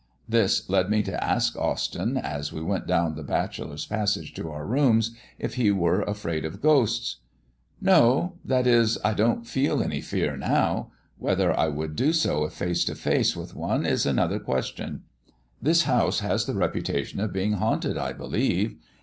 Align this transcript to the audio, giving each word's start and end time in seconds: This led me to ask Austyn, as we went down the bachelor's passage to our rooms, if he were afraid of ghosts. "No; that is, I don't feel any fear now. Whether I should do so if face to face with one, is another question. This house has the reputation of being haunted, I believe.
This 0.27 0.67
led 0.67 0.89
me 0.89 1.03
to 1.03 1.23
ask 1.23 1.55
Austyn, 1.55 2.17
as 2.19 2.51
we 2.51 2.59
went 2.59 2.87
down 2.87 3.13
the 3.13 3.21
bachelor's 3.21 3.85
passage 3.85 4.33
to 4.33 4.49
our 4.49 4.65
rooms, 4.65 5.15
if 5.37 5.53
he 5.57 5.69
were 5.69 6.01
afraid 6.01 6.43
of 6.43 6.59
ghosts. 6.59 7.17
"No; 7.79 8.33
that 8.43 8.65
is, 8.65 8.97
I 9.05 9.13
don't 9.13 9.45
feel 9.45 9.79
any 9.79 10.01
fear 10.01 10.35
now. 10.35 10.89
Whether 11.19 11.53
I 11.55 11.71
should 11.71 11.95
do 11.95 12.13
so 12.13 12.45
if 12.45 12.53
face 12.53 12.83
to 12.85 12.95
face 12.95 13.35
with 13.37 13.55
one, 13.55 13.85
is 13.85 14.07
another 14.07 14.39
question. 14.39 15.03
This 15.61 15.83
house 15.83 16.21
has 16.21 16.47
the 16.47 16.55
reputation 16.55 17.19
of 17.19 17.31
being 17.31 17.51
haunted, 17.53 17.95
I 17.95 18.11
believe. 18.13 18.77